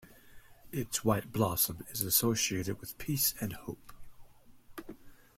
[0.71, 3.93] Its white blossom is associated with peace and hope.